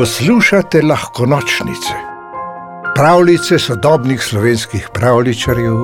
[0.00, 1.94] Poslušate lahko nočnice,
[2.94, 5.76] pravljice sodobnih slovenskih pravličarjev,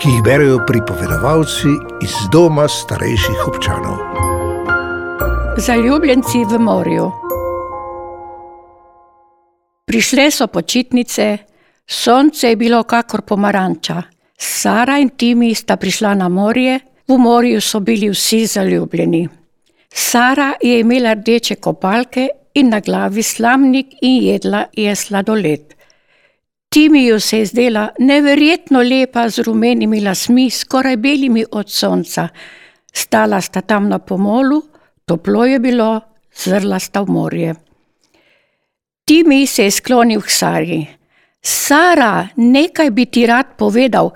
[0.00, 1.72] ki jih berijo pripovedovalci
[2.04, 3.96] iz doma starejših občanov.
[5.56, 7.08] Zaljubljenci v morju.
[9.86, 11.38] Prišle so počitnice,
[11.86, 14.02] sonce je bilo kakor pomaranča.
[14.36, 19.28] Sara in Timi sta prišla na morje, v morju so bili vsi zaljubljeni.
[19.88, 25.74] Sara je imela rdeče kopalke in na glavi slamnik in jedla je sladoled.
[26.68, 32.28] Timiju se je zdela neverjetno lepa z rumenimi lasmi, skoraj belimi od sonca.
[32.92, 34.62] Stala sta tam na pomolu,
[35.04, 36.00] toplo je bilo,
[36.44, 37.54] zrla sta v morje.
[39.04, 40.86] Timi se je sklonil k Sari.
[41.42, 44.10] Sara, nekaj bi ti rad povedal.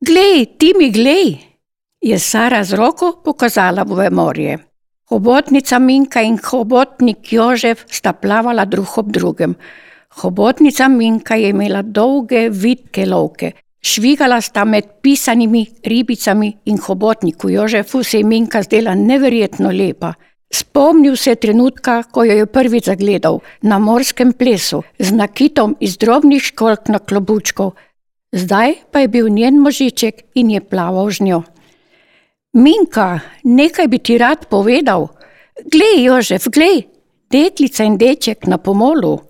[0.00, 1.38] Glej, Timi, glej!
[2.00, 4.69] Je Sara z roko pokazala v morje.
[5.10, 9.56] Hobotnica Minka in hobotnik Jožef sta plavala drug ob drugem.
[10.22, 13.50] Hobotnica Minka je imela dolge, vitke lovke.
[13.82, 20.14] Švigala sta med pisanimi ribicami in hobotniku Jožefu se je Minka zdela neverjetno lepa.
[20.52, 25.98] Spomnil se je trenutka, ko jo je prvič zagledal na morskem plesu z nakitom iz
[25.98, 27.74] drobnih školk na klobučkov.
[28.32, 31.42] Zdaj pa je bil njen možiček in je plaval z njo.
[32.52, 35.06] Minka, nekaj bi ti rad povedal.
[35.70, 36.82] Glej, Jožef, glej,
[37.30, 39.20] deklica in deček na pomolu.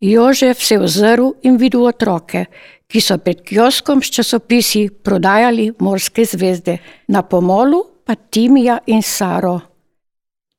[0.00, 2.44] Jožef se je ozrl in videl otroke,
[2.86, 9.60] ki so pred kioskom s časopisi prodajali morske zvezde, na pomolu pa Timija in Saro.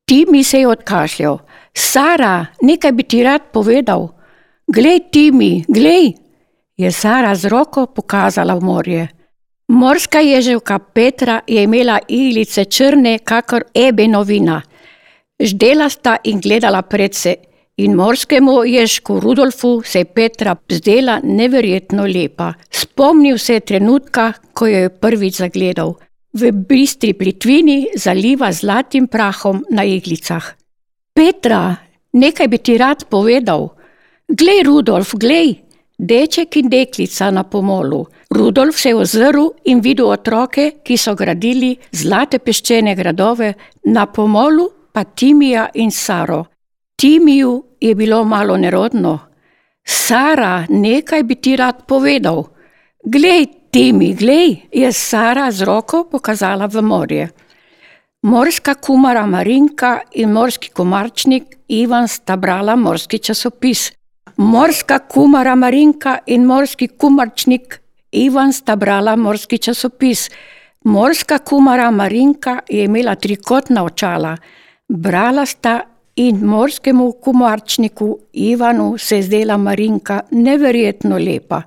[0.06, 1.38] Timi se je odkašljal.
[1.74, 4.10] Sara, nekaj bi ti rad povedal.
[4.68, 6.12] Glej, Timi, glej,
[6.78, 9.08] je Sara z roko pokazala v morje.
[9.68, 14.62] Morska ježevka Petra je imela iglice črne, kakor ebenovina.
[15.40, 17.36] Ždela sta in gledala predse,
[17.78, 22.54] in morskemu ježku Rudolfu se je Petra zdela neverjetno lepa.
[22.70, 25.96] Spomnil se je trenutka, ko jo je prvič zagledal.
[26.34, 30.54] V bistri plitvini zaliva zlatim prahom na iglicah.
[31.16, 31.76] Petra,
[32.14, 33.70] nekaj bi ti rad povedal.
[34.28, 35.65] Glej, Rudolf, glej,
[35.98, 38.06] deček in deklica na pomolu.
[38.30, 43.54] Rudolf se je ozrl in videl otroke, ki so gradili zlate peščene gradove,
[43.86, 46.46] na pomolu pa Timija in Saro.
[46.96, 49.20] Timiju je bilo malo nerodno.
[49.86, 52.44] Sara, nekaj bi ti rad povedal.
[53.04, 57.30] Glej, Timi, glej, je Sara z roko pokazala v morje.
[58.24, 63.92] Morska kumara Marinka in morski komarčnik Ivan sta brala morski časopis.
[64.38, 67.80] Morska kumara Marinka in morski kumarčnik
[68.12, 70.30] Ivan sta brala morski časopis.
[70.84, 74.36] Morska kumara Marinka je imela trikotna očala.
[74.90, 75.82] Brala sta
[76.16, 81.62] in morskemu kumarčniku Ivanu se je zdela Marinka neverjetno lepa.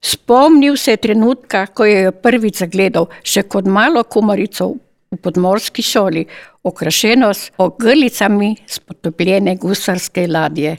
[0.00, 4.72] Spomnil se je trenutka, ko jo je prvič zagledal, še kot malo kumarico
[5.12, 6.24] v podmorski šoli,
[6.64, 10.76] okrašeno s ogrlicami s potopljene gusarske ladje.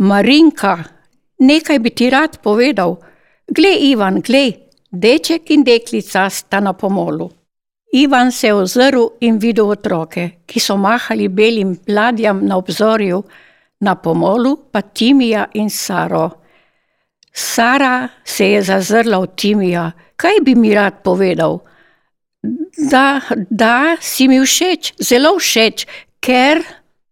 [0.00, 0.78] Marinka,
[1.38, 2.96] nekaj bi ti rad povedal.
[3.52, 4.54] Glej, Ivan, glej,
[4.92, 7.28] deček in deklica sta na pomolu.
[7.92, 13.22] Ivan se je ozrl in videl otroke, ki so mahali belim ladjam na obzorju,
[13.80, 16.30] na pomolu pa Timija in Saro.
[17.32, 19.90] Sara se je zazrla v Timija.
[20.16, 21.58] Kaj bi mi rad povedal?
[22.90, 25.86] Da, da si mi všeč, zelo všeč,
[26.20, 26.62] ker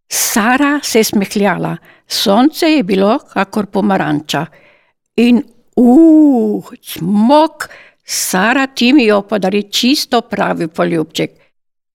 [0.08, 1.76] Sara se je smehljala.
[2.08, 4.46] Sonce je bilo kakor pomaranča.
[5.16, 5.42] In
[5.76, 7.68] uf, smok,
[8.04, 11.30] Sara Timijo podari čisto pravi poljubček.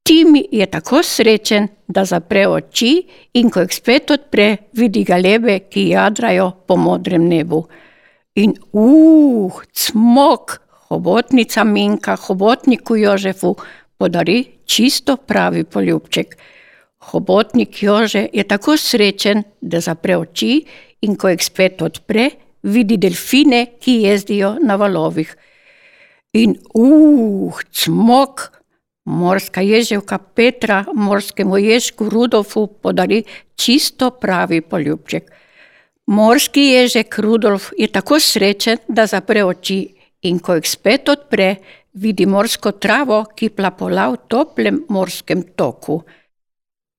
[0.03, 2.91] Timi je tako srečen, da zapre oči
[3.33, 7.63] in ko jih spet odpre, vidi galebe, ki jadrajo po modrem nebu.
[8.35, 10.57] In uf, smok,
[10.89, 13.55] hobotnica Minka, hobotniku Jožefu
[13.97, 16.37] podari čisto pravi poljubček.
[17.11, 20.63] Hobotnik Jože je tako srečen, da zapre oči
[21.01, 22.29] in ko jih spet odpre,
[22.63, 25.35] vidi delfine, ki jezdijo na valovih.
[26.33, 28.47] In uf, cmok,
[29.05, 33.23] morska ježevka Petra morskemu ježku Rudolfu podari
[33.55, 35.31] čisto pravi poljubček.
[36.07, 39.85] Morski ježek Rudolf je tako srečen, da zapre oči
[40.23, 41.55] in ko jih spet odpre,
[41.93, 46.01] vidi morsko travo, ki plapola v toplem morskem toku.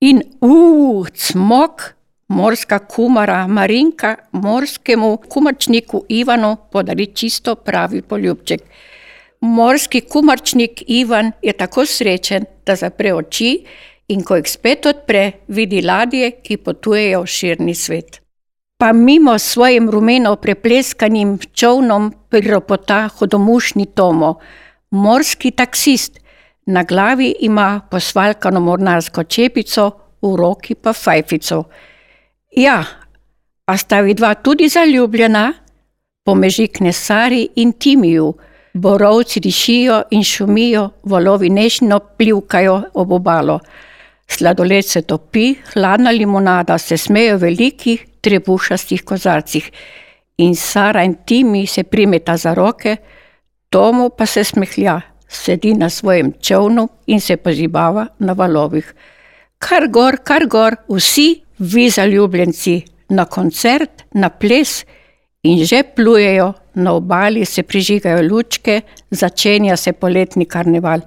[0.01, 1.95] In uf, cmok,
[2.27, 8.61] morska kumara Marinka morskemu kumarčniku Ivanu podari čisto pravi poljubček.
[9.41, 13.65] Morski kumarčnik Ivan je tako srečen, da zapre oči
[14.07, 18.19] in ko jih spet odpre, vidi ladje, ki potujejo v širni svet.
[18.77, 24.35] Pa mimo svojim rumeno prepleskanim čovnom priropota hodomušni Tomo,
[24.91, 26.19] morski taksist,
[26.65, 29.91] na glavi ima posvalkano mornarsko čepico,
[30.21, 31.63] v roki pa fajfico.
[32.57, 32.83] Ja,
[33.65, 35.53] a sta vidva tudi zaljubljena?
[36.25, 38.33] Pomežikne Sari in Timiju,
[38.73, 43.59] borovci dišijo in šumijo, valovi nežno plivkajo ob obalo.
[44.27, 49.71] Sladoled se topi, hladna limonada se smejo v velikih trebušastih kozarcih.
[50.37, 52.97] In Sara in Timi se primeta za roke,
[53.69, 58.93] Tomu pa se smehlja, sedi na svojem čovnu in se pozibava na valovih.
[59.59, 64.85] Kar gor, kar gor, vsi vi zaljubljenci, na koncert, na ples
[65.43, 68.81] in že plujejo, na obali se prižigajo lučke,
[69.11, 71.01] začenja se poletni karneval.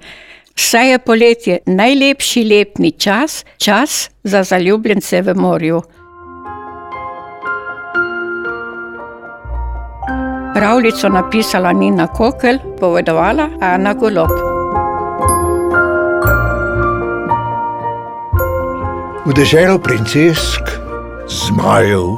[0.55, 5.81] Saj je poletje najlepši letni čas, čas za zaljubljence v morju.
[10.53, 14.29] Pravljico napisala Nina Kokel, povedovala Ana Golob.
[19.25, 20.65] V deželo princesk,
[21.27, 22.17] zmajev,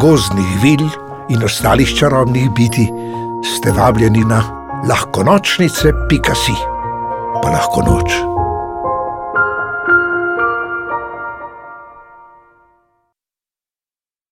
[0.00, 0.88] gozdnih vil
[1.30, 2.88] in ostalih čarobnih biti
[3.46, 4.42] ste vabljeni na
[4.88, 6.54] lahko nočnice, pika si
[7.42, 8.31] pa lahko noč.